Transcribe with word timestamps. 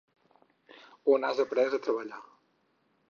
On 1.15 1.27
has 1.29 1.43
après 1.43 1.75
a 1.79 1.83
treballar. 1.89 2.23